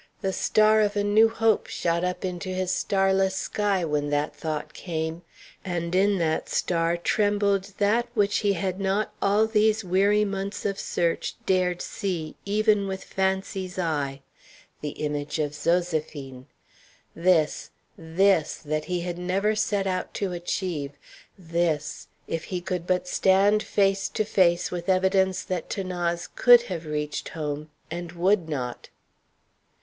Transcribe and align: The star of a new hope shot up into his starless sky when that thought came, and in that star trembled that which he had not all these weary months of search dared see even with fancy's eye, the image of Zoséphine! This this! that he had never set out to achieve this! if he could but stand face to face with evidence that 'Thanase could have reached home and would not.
The 0.23 0.33
star 0.33 0.81
of 0.81 0.95
a 0.95 1.03
new 1.03 1.29
hope 1.29 1.67
shot 1.67 2.03
up 2.03 2.25
into 2.25 2.49
his 2.49 2.73
starless 2.73 3.35
sky 3.35 3.85
when 3.85 4.09
that 4.09 4.35
thought 4.35 4.73
came, 4.73 5.21
and 5.63 5.93
in 5.93 6.17
that 6.17 6.49
star 6.49 6.97
trembled 6.97 7.73
that 7.77 8.07
which 8.15 8.39
he 8.39 8.53
had 8.53 8.79
not 8.79 9.13
all 9.21 9.45
these 9.45 9.83
weary 9.83 10.25
months 10.25 10.65
of 10.65 10.79
search 10.79 11.35
dared 11.45 11.83
see 11.83 12.35
even 12.45 12.87
with 12.87 13.03
fancy's 13.03 13.77
eye, 13.77 14.23
the 14.81 14.97
image 15.05 15.37
of 15.37 15.51
Zoséphine! 15.51 16.45
This 17.15 17.69
this! 17.95 18.55
that 18.57 18.85
he 18.85 19.01
had 19.01 19.19
never 19.19 19.53
set 19.53 19.85
out 19.85 20.15
to 20.15 20.31
achieve 20.31 20.93
this! 21.37 22.07
if 22.25 22.45
he 22.45 22.59
could 22.59 22.87
but 22.87 23.07
stand 23.07 23.61
face 23.61 24.09
to 24.09 24.23
face 24.25 24.71
with 24.71 24.89
evidence 24.89 25.43
that 25.43 25.69
'Thanase 25.69 26.27
could 26.33 26.63
have 26.63 26.87
reached 26.87 27.29
home 27.29 27.69
and 27.91 28.13
would 28.13 28.49
not. 28.49 28.89